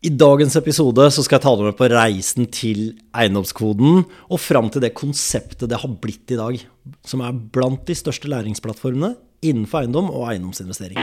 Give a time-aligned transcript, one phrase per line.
[0.00, 2.78] I dagens episode så skal jeg ta deg med på reisen til
[3.12, 6.56] eiendomskoden og fram til det konseptet det har blitt i dag,
[7.04, 9.10] som er blant de største læringsplattformene
[9.44, 10.96] innenfor eiendom og eiendomsinvestering.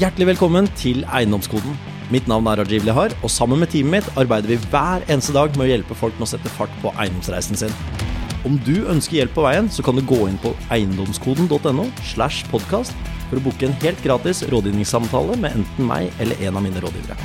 [0.00, 1.76] Hjertelig velkommen til Eiendomskoden.
[2.08, 5.52] Mitt navn er Rajiv Lehar, og sammen med teamet mitt arbeider vi hver eneste dag
[5.52, 7.80] med å hjelpe folk med å sette fart på eiendomsreisen sin.
[8.48, 12.96] Om du ønsker hjelp på veien, så kan du gå inn på eiendomskoden.no slash podkast
[13.32, 17.16] for å booke en helt gratis rådgivningssamtale med enten meg eller en av mine rådgivere.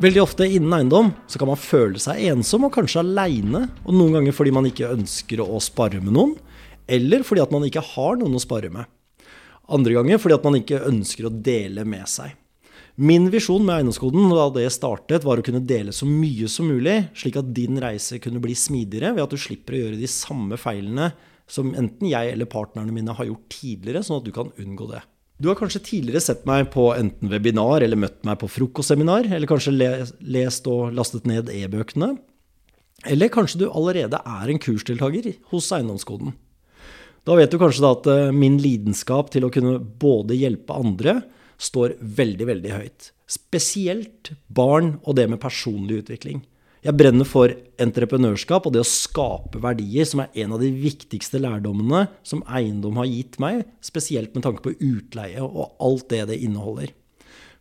[0.00, 4.16] Veldig ofte innen eiendom så kan man føle seg ensom og kanskje aleine, og noen
[4.16, 6.32] ganger fordi man ikke ønsker å spare med noen,
[6.88, 8.88] eller fordi at man ikke har noen å spare med.
[9.68, 12.32] Andre ganger fordi at man ikke ønsker å dele med seg.
[13.00, 16.98] Min visjon med eiendomskoden da det startet, var å kunne dele så mye som mulig,
[17.16, 20.58] slik at din reise kunne bli smidigere ved at du slipper å gjøre de samme
[20.60, 21.08] feilene
[21.48, 25.00] som enten jeg eller partnerne mine har gjort tidligere, sånn at du kan unngå det.
[25.42, 29.48] Du har kanskje tidligere sett meg på enten webinar eller møtt meg på frokostseminar, eller
[29.50, 29.74] kanskje
[30.20, 32.12] lest og lastet ned e-bøkene.
[33.08, 36.36] Eller kanskje du allerede er en kursdeltaker hos Eiendomskoden.
[37.26, 41.20] Da vet du kanskje at eh, min lidenskap til å kunne både hjelpe andre
[41.62, 43.10] står veldig, veldig høyt.
[43.30, 46.42] Spesielt barn og det med personlig utvikling.
[46.82, 51.38] Jeg brenner for entreprenørskap og det å skape verdier, som er en av de viktigste
[51.38, 56.40] lærdommene som eiendom har gitt meg, spesielt med tanke på utleie og alt det det
[56.42, 56.90] inneholder.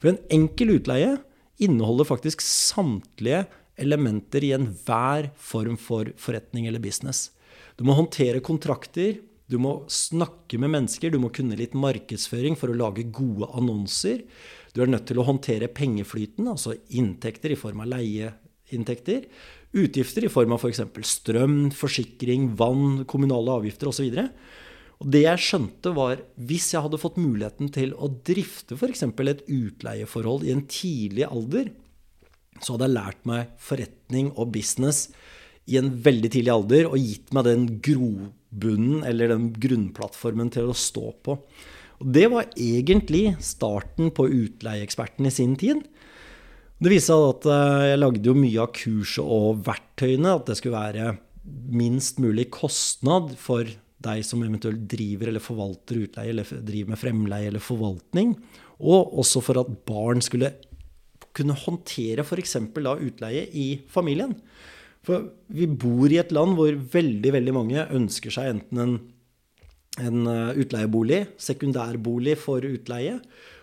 [0.02, 1.19] For en enkel utleie
[1.61, 3.45] inneholder faktisk samtlige
[3.81, 7.29] elementer i enhver form for forretning eller business.
[7.77, 9.19] Du må håndtere kontrakter,
[9.52, 14.23] du må snakke med mennesker, du må kunne litt markedsføring for å lage gode annonser.
[14.71, 19.27] Du er nødt til å håndtere pengeflyten, altså inntekter i form av leieinntekter.
[19.75, 20.85] Utgifter i form av f.eks.
[20.88, 24.07] For strøm, forsikring, vann, kommunale avgifter osv.
[25.02, 29.03] Og det jeg skjønte, var hvis jeg hadde fått muligheten til å drifte f.eks.
[29.03, 31.73] et utleieforhold i en tidlig alder,
[32.61, 35.09] så hadde jeg lært meg forretning og business
[35.72, 37.66] i en veldig tidlig alder og gitt meg den
[38.51, 41.38] grobunnen eller den grunnplattformen til å stå på.
[42.01, 45.84] Og det var egentlig starten på Utleieeksperten i sin tid.
[46.81, 50.34] Det viste seg at eh, jeg lagde jo mye av kurset og verktøyene.
[50.34, 51.13] At det skulle være
[51.72, 53.69] minst mulig kostnad for
[54.01, 58.33] deg som eventuelt driver eller forvalter utleie, eller driver med fremleie eller forvaltning.
[58.81, 60.56] Og også for at barn skulle
[61.38, 62.57] kunne håndtere f.eks.
[62.57, 64.33] utleie i familien.
[65.06, 68.94] For vi bor i et land hvor veldig, veldig mange ønsker seg enten en,
[70.01, 73.17] en eh, utleiebolig, sekundærbolig for utleie,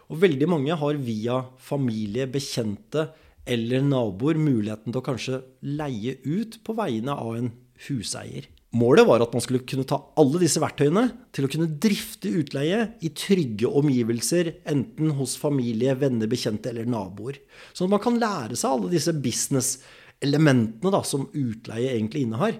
[0.08, 3.10] og veldig mange har via familie, bekjente
[3.48, 7.50] eller naboer muligheten til å kanskje leie ut på vegne av en
[7.86, 8.48] huseier.
[8.76, 12.82] Målet var at man skulle kunne ta alle disse verktøyene til å kunne drifte utleie
[13.00, 17.38] i trygge omgivelser, enten hos familie, venner, bekjente eller naboer.
[17.72, 19.78] Sånn at man kan lære seg alle disse business
[20.24, 22.58] elementene da, som utleie egentlig innehar.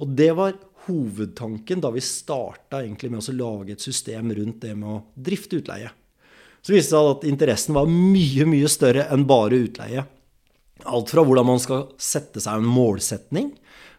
[0.00, 4.88] Og det var hovedtanken da vi starta med å lage et system rundt det med
[4.88, 5.92] å drifte utleie.
[6.62, 10.04] Så viste det seg at interessen var mye, mye større enn bare utleie.
[10.86, 13.52] Alt fra hvordan man skal sette seg en målsetning,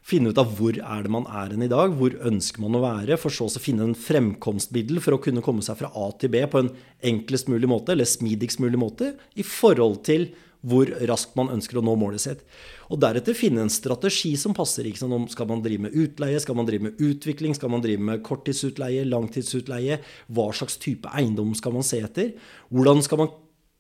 [0.04, 2.84] finne ut av hvor er det man er hen i dag, hvor ønsker man å
[2.84, 6.32] være, for så å finne en fremkomstmiddel for å kunne komme seg fra A til
[6.34, 6.72] B på en
[7.04, 10.30] enklest mulig måte, eller smidigst mulig måte, i forhold til
[10.64, 12.42] hvor raskt man ønsker å nå målet sitt.
[12.88, 14.88] Og deretter finne en strategi som passer.
[14.88, 15.32] Ikke sant?
[15.34, 19.04] Skal man drive med utleie, skal man drive med utvikling, skal man drive med korttidsutleie,
[19.10, 20.00] langtidsutleie?
[20.32, 22.34] Hva slags type eiendom skal man se etter?
[22.72, 23.34] Hvordan skal man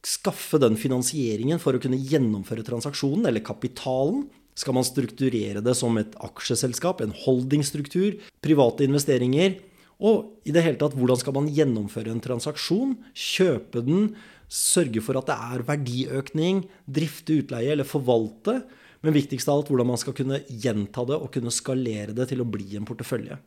[0.04, 4.26] skaffe den finansieringen for å kunne gjennomføre transaksjonen, eller kapitalen?
[4.60, 9.56] Skal man strukturere det som et aksjeselskap, en holdingstruktur, private investeringer?
[10.04, 12.98] Og i det hele tatt, hvordan skal man gjennomføre en transaksjon?
[13.16, 14.10] Kjøpe den?
[14.54, 18.60] Sørge for at det er verdiøkning, drifte utleie eller forvalte.
[19.04, 22.44] Men viktigst av alt hvordan man skal kunne gjenta det og kunne skalere det til
[22.44, 23.40] å bli en portefølje.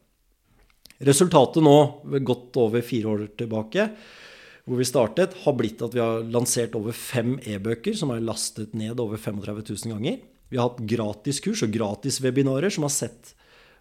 [1.07, 1.77] Resultatet nå,
[2.25, 3.87] godt over fire år tilbake,
[4.67, 8.75] hvor vi startet, har blitt at vi har lansert over fem e-bøker som er lastet
[8.77, 10.19] ned over 35 000 ganger.
[10.51, 13.35] Vi har hatt gratis kurs og gratis webinarer som har sett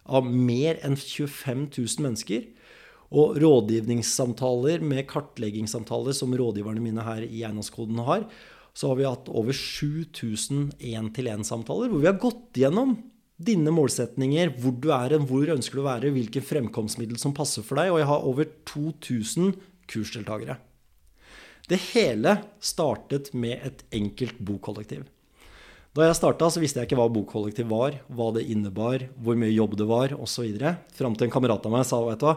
[0.06, 2.46] av mer enn 25 000 mennesker.
[3.14, 8.26] Og rådgivningssamtaler med kartleggingssamtaler som rådgiverne mine her i Eiendomskoden har,
[8.76, 12.96] så har vi hatt over 7000 én-til-én-samtaler hvor vi har gått gjennom
[13.36, 17.80] dine målsetninger, hvor du er, hvor ønsker du å være, hvilken fremkomstmiddel som passer for
[17.80, 17.92] deg.
[17.92, 19.56] Og jeg har over 2000
[19.90, 20.58] kursdeltakere.
[21.66, 25.04] Det hele startet med et enkelt bokollektiv.
[25.96, 29.54] Da jeg starta, så visste jeg ikke hva bokollektiv var, hva det innebar, hvor mye
[29.54, 30.58] jobb det var osv.
[30.92, 32.34] Fram til en kamerat av meg sa vet du hva,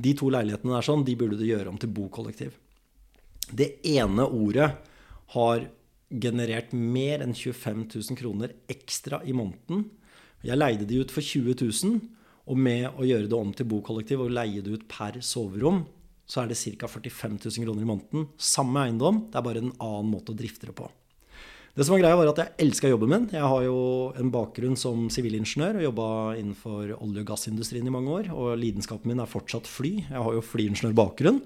[0.00, 2.54] de to leilighetene der sånn, de burde du gjøre om til bokollektiv.
[3.52, 4.70] Det ene ordet
[5.34, 5.66] har
[6.08, 9.84] generert mer enn 25 000 kroner ekstra i måneden.
[10.40, 12.00] Jeg leide de ut for 20 000,
[12.48, 15.84] og med å gjøre det om til bokollektiv og leie det ut per soverom,
[16.24, 16.88] så er det ca.
[16.88, 18.26] 45 000 kroner i måneden.
[18.40, 20.88] Samme eiendom, det er bare en annen måte å drifte det på.
[21.72, 23.30] Det som var greia var at Jeg elska jobben min.
[23.32, 28.12] Jeg har jo en bakgrunn som sivilingeniør og jobba innenfor olje- og gassindustrien i mange
[28.12, 28.28] år.
[28.28, 30.04] Og lidenskapen min er fortsatt fly.
[30.04, 31.40] Jeg har jo flyingeniørbakgrunn.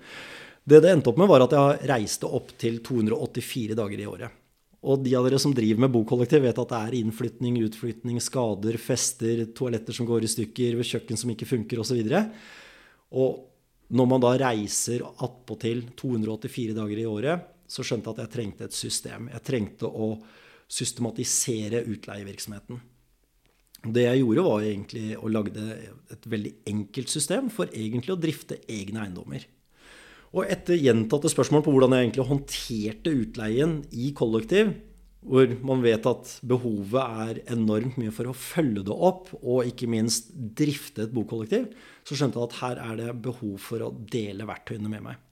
[0.67, 4.43] Det det endte opp med, var at jeg reiste opp til 284 dager i året.
[4.83, 8.79] Og de av dere som driver med bokollektiv, vet at det er innflytning, utflytning, skader,
[8.83, 12.03] fester, toaletter som går i stykker, kjøkken som ikke funker osv.
[12.03, 12.27] Og,
[13.15, 18.35] og når man da reiser attpåtil 284 dager i året, så skjønte jeg at jeg
[18.35, 19.31] trengte et system.
[19.33, 20.13] Jeg trengte å
[20.67, 22.81] systematisere utleievirksomheten.
[23.87, 25.67] Det jeg gjorde, var egentlig å lage
[26.11, 29.45] et veldig enkelt system for egentlig å drifte egne eiendommer.
[30.35, 34.75] Og etter gjentatte spørsmål på hvordan jeg egentlig håndterte utleien i kollektiv,
[35.27, 39.89] hvor man vet at behovet er enormt mye for å følge det opp, og ikke
[39.91, 41.71] minst drifte et bokollektiv,
[42.07, 45.23] så skjønte jeg at her er det behov for å dele verktøyene med meg.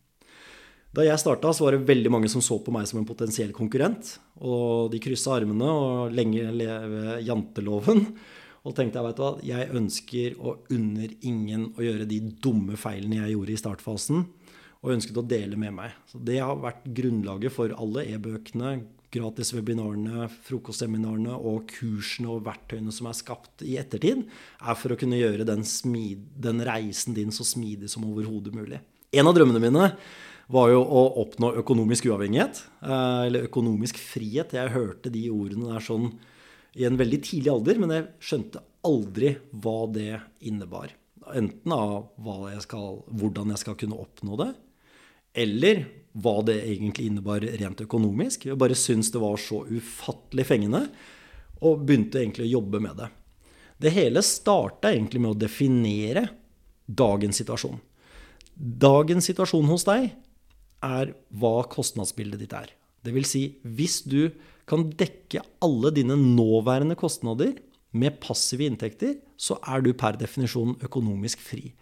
[0.94, 4.12] Da jeg starta, var det veldig mange som så på meg som en potensiell konkurrent.
[4.46, 8.05] Og de kryssa armene og lenge leve janteloven.
[8.64, 12.79] Og tenkte jeg, veit du hva, jeg ønsker og unner ingen å gjøre de dumme
[12.79, 14.23] feilene jeg gjorde i startfasen.
[14.85, 15.96] Og ønsket å dele med meg.
[16.06, 18.76] Så det har vært grunnlaget for alle e-bøkene,
[19.14, 24.23] gratiswebinarene, frokostseminarene og kursene og verktøyene som er skapt i ettertid,
[24.62, 28.79] er for å kunne gjøre den, smid, den reisen din så smidig som overhodet mulig.
[29.14, 29.91] En av drømmene mine
[30.52, 32.62] var jo å oppnå økonomisk uavhengighet.
[32.82, 34.55] Eh, eller økonomisk frihet.
[34.56, 36.11] Jeg hørte de ordene der sånn
[36.75, 40.93] i en veldig tidlig alder, men jeg skjønte aldri hva det innebar.
[41.35, 42.11] Enten av
[42.50, 44.50] jeg skal, hvordan jeg skal kunne oppnå det,
[45.44, 48.49] eller hva det egentlig innebar rent økonomisk.
[48.50, 50.85] Jeg bare syntes det var så ufattelig fengende,
[51.64, 53.08] og begynte egentlig å jobbe med det.
[53.81, 56.26] Det hele starta egentlig med å definere
[56.87, 57.81] dagens situasjon.
[58.55, 60.12] Dagens situasjon hos deg
[60.85, 62.73] er hva kostnadsbildet ditt er.
[63.05, 64.33] Vil si, hvis du
[64.69, 67.57] kan dekke alle dine nåværende kostnader
[67.95, 71.75] med passive inntekter, så er du per definisjon økonomisk fri.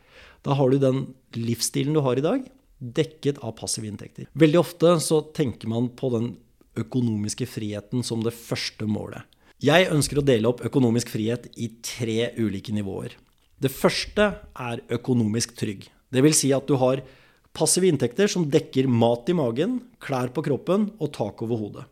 [0.43, 1.04] Da har du den
[1.38, 2.46] livsstilen du har i dag,
[2.82, 4.26] dekket av passive inntekter.
[4.34, 6.32] Veldig ofte så tenker man på den
[6.78, 9.22] økonomiske friheten som det første målet.
[9.62, 13.14] Jeg ønsker å dele opp økonomisk frihet i tre ulike nivåer.
[13.62, 15.87] Det første er økonomisk trygg.
[16.10, 17.05] Det vil si at du har
[17.52, 21.84] Passive inntekter som dekker mat i magen, klær på kroppen og tak over hodet.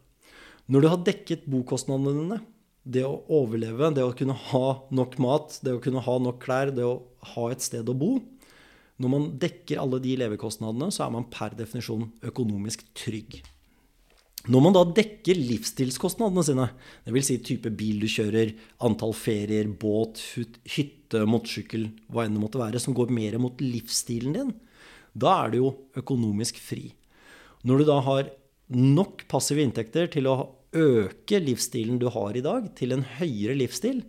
[0.71, 2.41] Når du har dekket bokostnadene dine,
[2.91, 6.73] det å overleve, det å kunne ha nok mat, det å kunne ha nok klær,
[6.73, 7.03] det å
[7.35, 8.15] ha et sted å bo
[9.01, 13.39] Når man dekker alle de levekostnadene, så er man per definisjon økonomisk trygg.
[14.49, 16.67] Når man da dekker livsstilskostnadene sine,
[17.05, 17.27] dvs.
[17.29, 18.53] Si type bil du kjører,
[18.85, 24.37] antall ferier, båt, hytte, motorsykkel, hva enn det måtte være, som går mer mot livsstilen
[24.37, 24.53] din,
[25.15, 26.93] da er du jo økonomisk fri.
[27.67, 28.31] Når du da har
[28.71, 30.39] nok passive inntekter til å
[30.71, 34.05] øke livsstilen du har i dag, til en høyere livsstil,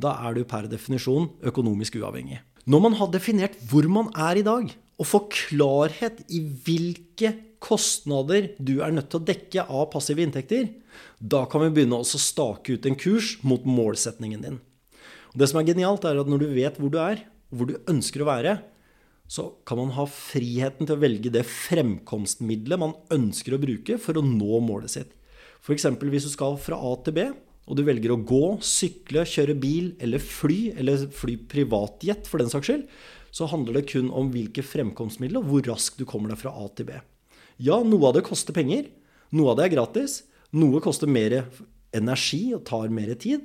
[0.00, 2.40] da er du per definisjon økonomisk uavhengig.
[2.70, 8.50] Når man har definert hvor man er i dag, og får klarhet i hvilke kostnader
[8.60, 10.68] du er nødt til å dekke av passive inntekter,
[11.20, 14.58] da kan vi begynne å stake ut en kurs mot målsetningen din.
[15.32, 17.70] Og det som er genialt, er at når du vet hvor du er, og hvor
[17.70, 18.58] du ønsker å være,
[19.30, 24.18] så kan man ha friheten til å velge det fremkomstmiddelet man ønsker å bruke for
[24.18, 25.12] å nå målet sitt.
[25.62, 25.86] F.eks.
[26.02, 27.28] hvis du skal fra A til B,
[27.70, 32.50] og du velger å gå, sykle, kjøre bil eller fly, eller fly privatjet for den
[32.50, 32.86] saks skyld,
[33.30, 36.66] så handler det kun om hvilke fremkomstmidler og hvor raskt du kommer deg fra A
[36.74, 36.98] til B.
[37.62, 38.88] Ja, noe av det koster penger.
[39.36, 40.24] Noe av det er gratis.
[40.56, 41.44] Noe koster mer
[41.94, 43.44] energi og tar mer tid.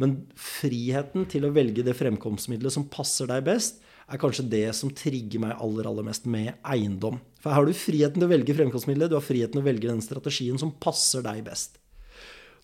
[0.00, 4.92] Men friheten til å velge det fremkomstmiddelet som passer deg best, er kanskje det som
[4.94, 7.18] trigger meg aller, aller mest med eiendom.
[7.42, 9.90] For her har du friheten til å velge fremkomstmiddelet, du har friheten til å velge
[9.90, 11.76] den strategien som passer deg best.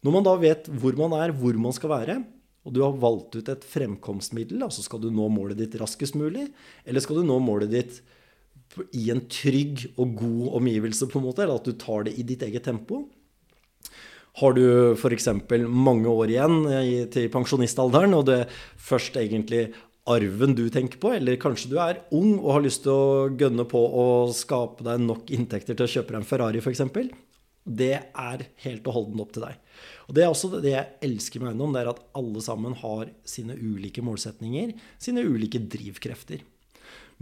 [0.05, 2.19] Når man da vet hvor man er, hvor man skal være,
[2.65, 6.47] og du har valgt ut et fremkomstmiddel, altså skal du nå målet ditt raskest mulig,
[6.89, 8.01] eller skal du nå målet ditt
[8.97, 12.25] i en trygg og god omgivelse, på en måte, eller at du tar det i
[12.27, 13.05] ditt eget tempo.
[14.41, 14.65] Har du
[14.97, 15.29] f.eks.
[15.69, 16.57] mange år igjen
[17.13, 18.41] til pensjonistalderen, og det
[18.81, 19.69] først egentlig
[20.11, 23.65] arven du tenker på, eller kanskje du er ung og har lyst til å gønne
[23.69, 24.07] på å
[24.37, 26.83] skape deg nok inntekter til å kjøpe deg en Ferrari f.eks.
[27.65, 29.61] Det er helt og holdent opp til deg.
[30.05, 33.09] Og Det er også det jeg elsker med eiendom, det er at alle sammen har
[33.25, 36.45] sine ulike målsetninger, sine ulike drivkrefter.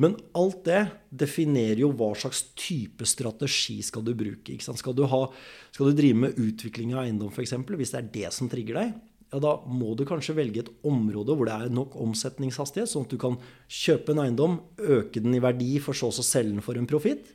[0.01, 0.81] Men alt det
[1.13, 4.57] definerer jo hva slags type strategi skal du bruke.
[4.59, 5.23] Skal du, ha,
[5.71, 8.95] skal, du drive med utvikling av eiendom f.eks., hvis det er det som trigger deg,
[9.33, 13.15] ja, da må du kanskje velge et område hvor det er nok omsetningshastighet, sånn at
[13.15, 16.77] du kan kjøpe en eiendom, øke den i verdi, for så å selge den for
[16.77, 17.31] en profitt.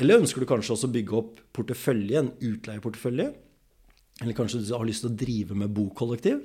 [0.00, 3.26] Eller ønsker du kanskje også å bygge opp portefølje, en utleieportefølje?
[4.22, 6.40] Eller kanskje du har lyst til å drive med bokollektiv?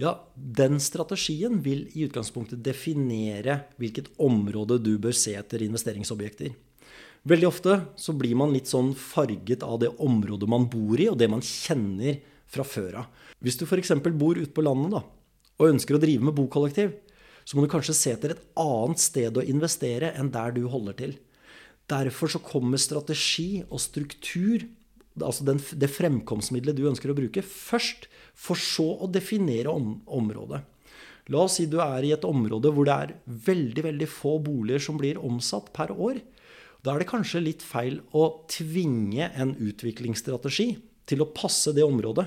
[0.00, 6.50] Ja, den strategien vil i utgangspunktet definere hvilket område du bør se etter investeringsobjekter.
[7.28, 11.18] Veldig ofte så blir man litt sånn farget av det området man bor i, og
[11.20, 12.18] det man kjenner
[12.50, 13.22] fra før av.
[13.40, 13.94] Hvis du f.eks.
[14.10, 15.04] bor ute på landet da,
[15.60, 16.94] og ønsker å drive med bokollektiv,
[17.44, 20.96] så må du kanskje se etter et annet sted å investere enn der du holder
[20.98, 21.14] til.
[21.90, 24.66] Derfor så kommer strategi og struktur,
[25.18, 28.06] altså den, det fremkomstmiddelet du ønsker å bruke, først,
[28.38, 30.62] for så å definere om, området.
[31.30, 33.16] La oss si du er i et område hvor det er
[33.46, 36.18] veldig, veldig få boliger som blir omsatt per år.
[36.80, 40.72] Da er det kanskje litt feil å tvinge en utviklingsstrategi
[41.10, 42.26] til å passe det området.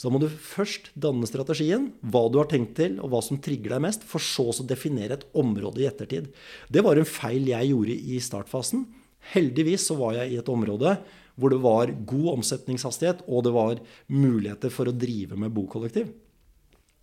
[0.00, 3.36] Så da må du først danne strategien, hva du har tenkt til, og hva som
[3.36, 6.30] trigger deg mest, for så å definere et område i ettertid.
[6.72, 8.86] Det var en feil jeg gjorde i startfasen.
[9.34, 10.96] Heldigvis så var jeg i et område
[11.36, 16.08] hvor det var god omsetningshastighet, og det var muligheter for å drive med bokollektiv.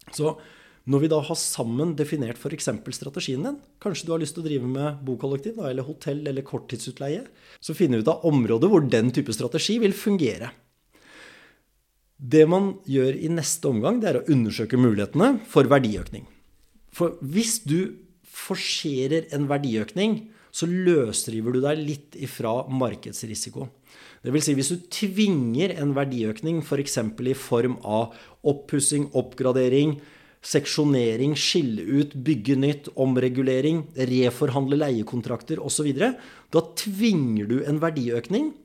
[0.10, 0.34] Så
[0.90, 2.72] når vi da har sammen definert f.eks.
[2.98, 7.28] strategien din, kanskje du har lyst til å drive med bokollektiv eller hotell eller korttidsutleie,
[7.62, 10.56] så finner vi ut av områder hvor den type strategi vil fungere.
[12.18, 16.26] Det man gjør i neste omgang, det er å undersøke mulighetene for verdiøkning.
[16.90, 17.94] For hvis du
[18.26, 23.68] forserer en verdiøkning, så løsriver du deg litt ifra markedsrisiko.
[24.26, 26.98] Vil si hvis du tvinger en verdiøkning f.eks.
[27.14, 28.16] For i form av
[28.48, 30.00] oppussing, oppgradering,
[30.42, 38.56] seksjonering, skille ut, bygge nytt, omregulering, reforhandle leiekontrakter osv., da tvinger du en verdiøkning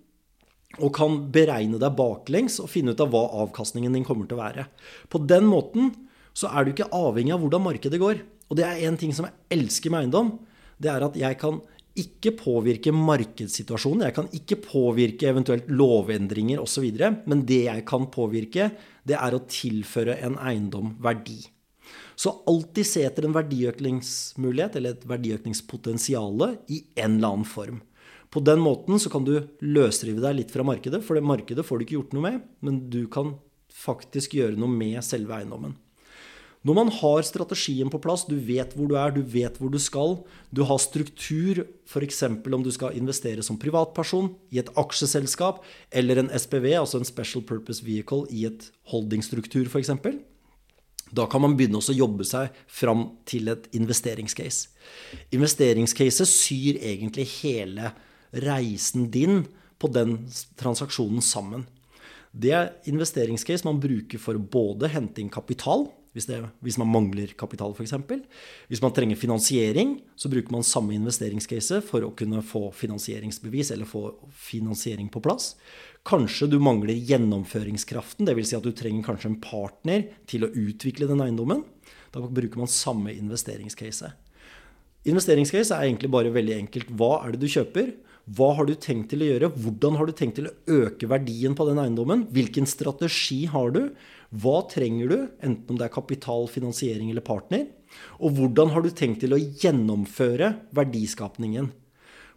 [0.80, 4.44] og kan beregne deg baklengs og finne ut av hva avkastningen din kommer til å
[4.44, 4.66] være.
[5.12, 5.92] På den måten
[6.32, 8.22] så er du ikke avhengig av hvordan markedet går.
[8.48, 10.32] Og det er en ting som jeg elsker med eiendom.
[10.80, 11.60] Det er at jeg kan
[11.98, 14.06] ikke påvirke markedssituasjonen.
[14.08, 16.88] Jeg kan ikke påvirke eventuelt lovendringer osv.
[17.28, 18.70] Men det jeg kan påvirke,
[19.04, 21.42] det er å tilføre en eiendom verdi.
[22.16, 27.80] Så alltid se etter en verdiøkningsmulighet eller et verdiøkningspotensial i en eller annen form.
[28.32, 31.78] På den måten så kan du løsrive deg litt fra markedet, for det markedet får
[31.78, 33.34] du ikke gjort noe med, men du kan
[33.72, 35.76] faktisk gjøre noe med selve eiendommen.
[36.62, 39.80] Når man har strategien på plass, du vet hvor du er, du vet hvor du
[39.82, 40.20] skal,
[40.54, 42.22] du har struktur, f.eks.
[42.22, 47.42] om du skal investere som privatperson i et aksjeselskap eller en SPV, altså en Special
[47.42, 49.90] Purpose Vehicle, i et holdingstruktur f.eks.,
[51.12, 54.70] da kan man begynne å jobbe seg fram til et investeringscase.
[55.34, 57.90] Investeringscaset syr egentlig hele
[58.32, 59.44] reisen din
[59.78, 60.18] på den
[60.60, 61.66] transaksjonen sammen.
[62.32, 66.90] Det er investeringscase man bruker for å både hente inn kapital, hvis, det, hvis man
[66.92, 67.94] mangler kapital f.eks.
[68.68, 73.88] Hvis man trenger finansiering, så bruker man samme investeringscase for å kunne få finansieringsbevis eller
[73.88, 74.04] få
[74.36, 75.54] finansiering på plass.
[76.08, 78.52] Kanskje du mangler gjennomføringskraften, dvs.
[78.52, 81.64] Si at du trenger kanskje en partner til å utvikle den eiendommen.
[82.12, 84.12] Da bruker man samme investeringscase.
[85.08, 86.92] Investeringscase er egentlig bare veldig enkelt.
[86.92, 87.94] Hva er det du kjøper?
[88.30, 89.50] Hva har du tenkt til å gjøre?
[89.58, 92.28] Hvordan har du tenkt til å øke verdien på den eiendommen?
[92.30, 93.80] Hvilken strategi har du?
[94.30, 97.66] Hva trenger du, enten om det er kapital, finansiering eller partner?
[98.22, 101.72] Og hvordan har du tenkt til å gjennomføre verdiskapningen?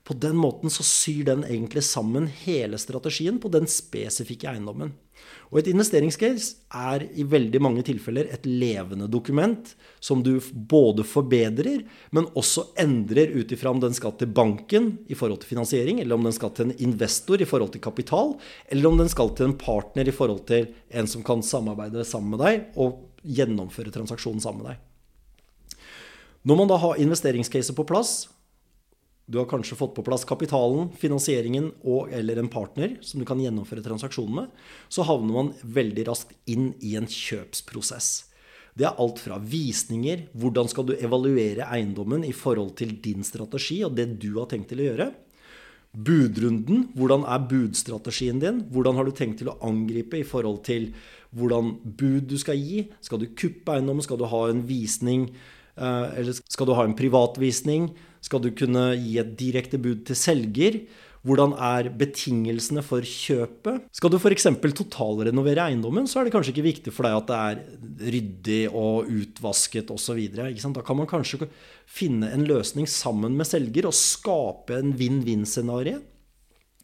[0.06, 4.94] På den måten så syr den egentlig sammen hele strategien på den spesifikke eiendommen.
[5.52, 9.70] Og et investeringscase er i veldig mange tilfeller et levende dokument
[10.04, 11.84] som du både forbedrer,
[12.16, 16.18] men også endrer ut ifra om den skal til banken i forhold til finansiering, eller
[16.18, 18.36] om den skal til en investor i forhold til kapital,
[18.68, 22.36] eller om den skal til en partner i forhold til en som kan samarbeide sammen
[22.36, 24.84] med deg og gjennomføre transaksjonen sammen med deg.
[26.46, 28.28] Når man da har investeringscaset på plass,
[29.26, 33.42] du har kanskje fått på plass kapitalen, finansieringen og eller en partner som du kan
[33.42, 34.64] gjennomføre transaksjonen med.
[34.90, 38.12] Så havner man veldig raskt inn i en kjøpsprosess.
[38.76, 43.80] Det er alt fra visninger, hvordan skal du evaluere eiendommen i forhold til din strategi
[43.88, 45.10] og det du har tenkt til å gjøre.
[45.96, 48.60] Budrunden, hvordan er budstrategien din?
[48.70, 50.90] Hvordan har du tenkt til å angripe i forhold til
[51.36, 52.84] hvordan bud du skal gi?
[53.02, 54.04] Skal du kuppe eiendommen?
[54.04, 55.30] Skal du ha en visning?
[55.80, 57.90] Eh, eller skal du ha en privatvisning?
[58.26, 60.80] Skal du kunne gi et direkte bud til selger?
[61.26, 63.88] Hvordan er betingelsene for kjøpet?
[63.98, 64.46] Skal du f.eks.
[64.78, 69.10] totalrenovere eiendommen, så er det kanskje ikke viktig for deg at det er ryddig og
[69.10, 70.22] utvasket osv.
[70.38, 71.48] Da kan man kanskje
[71.90, 76.04] finne en løsning sammen med selger og skape en vinn-vinn-scenario.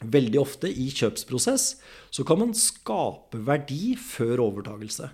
[0.02, 1.76] Veldig ofte i kjøpsprosess
[2.10, 5.12] så kan man skape verdi før overtagelse.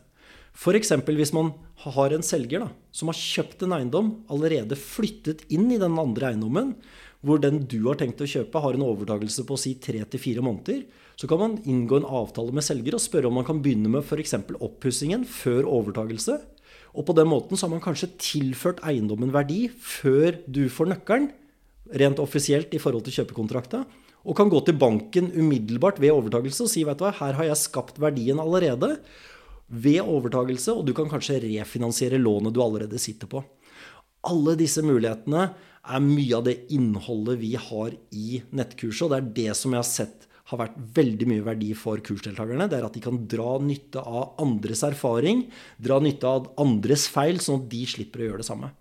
[0.57, 0.89] F.eks.
[1.05, 1.51] hvis man
[1.83, 6.31] har en selger da, som har kjøpt en eiendom, allerede flyttet inn i den andre
[6.31, 6.73] eiendommen,
[7.21, 10.45] hvor den du har tenkt å kjøpe, har en overtakelse på si tre til fire
[10.45, 10.81] måneder,
[11.17, 14.05] så kan man inngå en avtale med selger og spørre om man kan begynne med
[14.05, 14.33] f.eks.
[14.57, 16.39] oppussingen før overtakelse.
[16.97, 21.31] Og på den måten så har man kanskje tilført eiendommen verdi før du får nøkkelen,
[22.01, 23.85] rent offisielt i forhold til kjøpekontrakta,
[24.27, 27.47] og kan gå til banken umiddelbart ved overtakelse og si vet du hva, her har
[27.47, 28.97] jeg skapt verdien allerede
[29.67, 33.43] ved overtagelse, og du kan kanskje refinansiere lånet du allerede sitter på.
[34.27, 35.49] Alle disse mulighetene
[35.87, 39.83] er mye av det innholdet vi har i nettkurset, og det er det som jeg
[39.83, 42.69] har sett har vært veldig mye verdi for kursdeltakerne.
[42.71, 45.43] Det er at de kan dra nytte av andres erfaring,
[45.75, 48.71] dra nytte av andres feil, sånn at de slipper å gjøre det samme.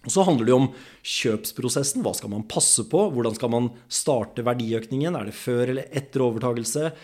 [0.00, 0.70] Og Så handler det om
[1.04, 2.00] kjøpsprosessen.
[2.00, 3.02] Hva skal man passe på?
[3.12, 5.16] Hvordan skal man starte verdiøkningen?
[5.18, 6.94] Er det før eller etter overtagelse?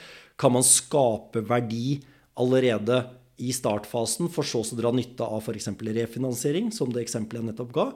[0.41, 1.99] Kan man skape verdi
[2.41, 3.05] allerede
[3.37, 5.69] i startfasen, for så å dra nytte av f.eks.
[5.77, 7.87] refinansiering, som det eksempelet jeg nettopp ga?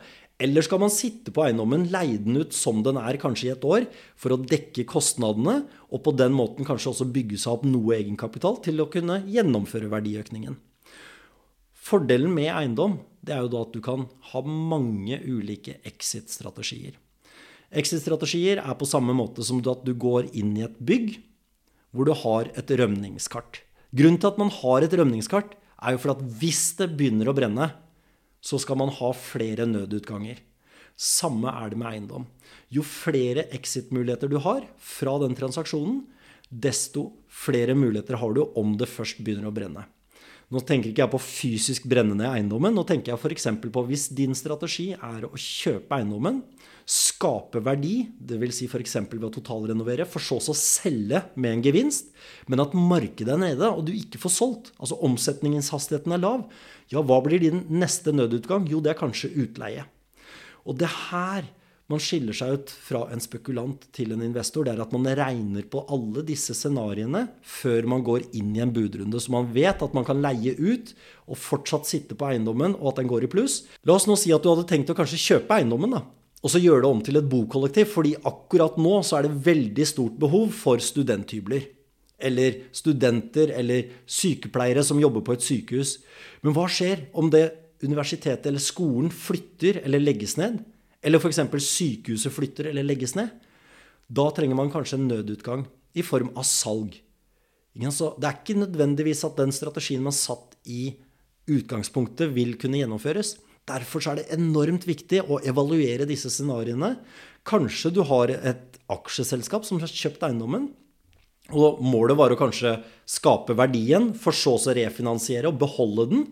[0.41, 3.65] Eller skal man sitte på eiendommen, leie den ut som den er kanskje i et
[3.65, 3.87] år,
[4.21, 8.61] for å dekke kostnadene, og på den måten kanskje også bygge seg opp noe egenkapital
[8.65, 10.59] til å kunne gjennomføre verdiøkningen?
[11.81, 16.95] Fordelen med eiendom det er jo da at du kan ha mange ulike exit-strategier.
[17.71, 21.19] Exit-strategier er på samme måte som at du går inn i et bygg
[21.95, 23.63] hvor du har et rømningskart.
[23.91, 27.35] Grunnen til at man har et rømningskart, er jo for at hvis det begynner å
[27.37, 27.71] brenne,
[28.41, 30.39] så skal man ha flere nødutganger.
[31.01, 32.27] Samme er det med eiendom.
[32.73, 36.03] Jo flere exit-muligheter du har fra den transaksjonen,
[36.51, 39.87] desto flere muligheter har du om det først begynner å brenne.
[40.51, 42.75] Nå tenker ikke jeg på fysisk brenne ned eiendommen.
[42.75, 43.47] Nå tenker jeg f.eks.
[43.71, 46.43] på hvis din strategi er å kjøpe eiendommen,
[46.91, 48.57] skape verdi, dvs.
[48.57, 48.97] Si f.eks.
[49.13, 52.11] ved å totalrenovere, for så å selge med en gevinst,
[52.51, 56.49] men at markedet er nede og du ikke får solgt, altså omsetningshastigheten er lav,
[56.91, 58.67] ja, hva blir din neste nødutgang?
[58.67, 59.87] Jo, det er kanskje utleie.
[60.67, 61.47] Og det her
[61.91, 65.65] man skiller seg ut fra en spekulant til en investor, det er at man regner
[65.71, 69.19] på alle disse scenarioene før man går inn i en budrunde.
[69.19, 70.93] Så man vet at man kan leie ut
[71.27, 73.65] og fortsatt sitte på eiendommen, og at den går i pluss.
[73.87, 76.05] La oss nå si at du hadde tenkt å kanskje kjøpe eiendommen, da.
[76.41, 79.87] Og så gjøre det om til et bokollektiv, fordi akkurat nå så er det veldig
[79.89, 81.67] stort behov for studenthybler.
[82.21, 85.99] Eller studenter eller sykepleiere som jobber på et sykehus.
[86.45, 87.47] Men hva skjer om det
[87.85, 90.61] universitetet eller skolen flytter eller legges ned?
[91.03, 91.41] eller f.eks.
[91.65, 93.31] sykehuset flytter eller legges ned,
[94.11, 95.65] da trenger man kanskje en nødutgang
[95.97, 96.99] i form av salg.
[97.73, 100.97] Det er ikke nødvendigvis at den strategien man satt i
[101.51, 103.37] utgangspunktet, vil kunne gjennomføres.
[103.71, 106.97] Derfor er det enormt viktig å evaluere disse scenarioene.
[107.47, 110.69] Kanskje du har et aksjeselskap som har kjøpt eiendommen.
[111.51, 112.77] Og målet var å kanskje
[113.11, 116.29] skape verdien, for så å refinansiere og beholde den.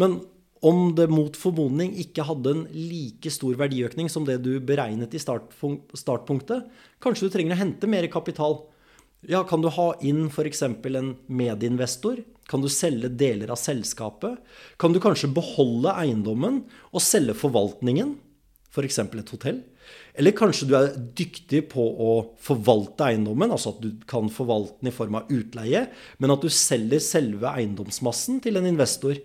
[0.00, 0.20] Men
[0.64, 5.20] om det mot formodning ikke hadde en like stor verdiøkning som det du beregnet i
[5.20, 6.70] startpunktet,
[7.02, 8.62] kanskje du trenger å hente mer kapital.
[9.26, 10.62] Ja, kan du ha inn f.eks.
[10.62, 12.20] en medinvestor?
[12.46, 14.38] Kan du selge deler av selskapet?
[14.78, 16.60] Kan du kanskje beholde eiendommen
[16.92, 18.12] og selge forvaltningen?
[18.70, 19.00] F.eks.
[19.00, 19.58] For et hotell?
[20.14, 22.12] Eller kanskje du er dyktig på å
[22.42, 25.88] forvalte eiendommen, altså at du kan forvalte den i form av utleie,
[26.22, 29.18] men at du selger selve eiendomsmassen til en investor.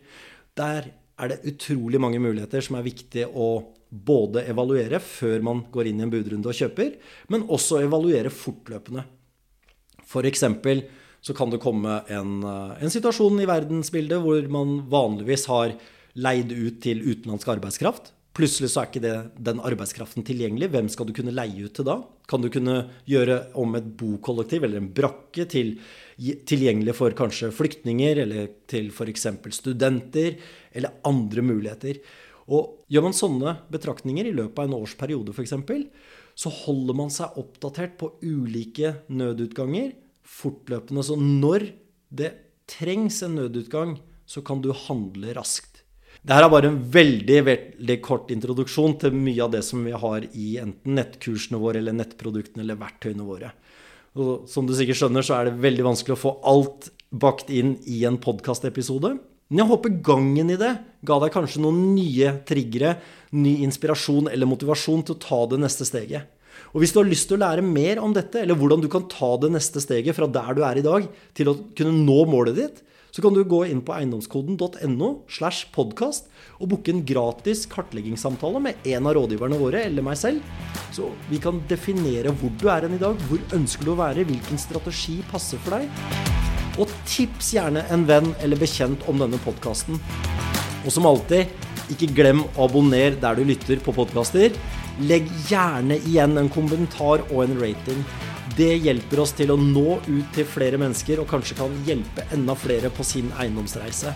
[0.58, 3.54] Der er det utrolig mange muligheter som er viktig å
[3.92, 6.96] både evaluere før man går inn i en budrunde og kjøper,
[7.30, 9.06] men også evaluere fortløpende.
[10.12, 10.44] F.eks.
[11.22, 15.78] så kan det komme en, eh, en situasjon i verdensbildet hvor man vanligvis har
[16.20, 18.12] leid ut til utenlandsk arbeidskraft.
[18.36, 20.70] Plutselig så er ikke det, den arbeidskraften tilgjengelig.
[20.72, 21.98] Hvem skal du kunne leie ut til da?
[22.32, 22.78] Kan du kunne
[23.10, 25.74] gjøre om et bokollektiv eller en brakke til,
[26.48, 29.28] tilgjengelig for kanskje flyktninger, eller til f.eks.
[29.52, 30.40] studenter,
[30.72, 32.00] eller andre muligheter?
[32.52, 35.54] Og Gjør man sånne betraktninger i løpet av en årsperiode f.eks.,
[36.38, 39.92] så holder man seg oppdatert på ulike nødutganger
[40.28, 41.04] fortløpende.
[41.06, 41.70] Så når
[42.10, 42.32] det
[42.72, 45.82] trengs en nødutgang, så kan du handle raskt.
[46.22, 49.94] Det her er bare en veldig, veldig kort introduksjon til mye av det som vi
[49.96, 53.50] har i enten nettkursene våre eller nettproduktene eller verktøyene våre.
[54.20, 57.78] Og som du sikkert skjønner, så er det veldig vanskelig å få alt bakt inn
[57.90, 59.16] i en podkastepisode.
[59.52, 60.72] Men jeg håper gangen i det
[61.04, 62.96] ga deg kanskje noen nye triggere,
[63.36, 66.30] ny inspirasjon eller motivasjon til å ta det neste steget.
[66.72, 69.10] Og hvis du har lyst til å lære mer om dette, eller hvordan du kan
[69.12, 72.60] ta det neste steget fra der du er i dag, til å kunne nå målet
[72.62, 76.30] ditt, så kan du gå inn på eiendomskoden.no slash podkast
[76.62, 80.40] og booke en gratis kartleggingssamtale med en av rådgiverne våre eller meg selv.
[80.96, 84.24] Så vi kan definere hvor du er hen i dag, hvor ønsker du å være,
[84.32, 86.41] hvilken strategi passer for deg.
[86.80, 90.00] Og tips gjerne en venn eller bekjent om denne podkasten.
[90.86, 91.52] Og som alltid,
[91.92, 94.56] ikke glem å abonnere der du lytter på podkaster.
[95.04, 98.06] Legg gjerne igjen en kommentar og en rating.
[98.56, 102.56] Det hjelper oss til å nå ut til flere mennesker, og kanskje kan hjelpe enda
[102.60, 104.16] flere på sin eiendomsreise.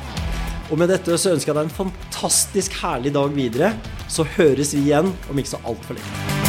[0.72, 3.76] Og med dette så ønsker jeg deg en fantastisk herlig dag videre.
[4.10, 6.45] Så høres vi igjen om ikke så altfor lenge.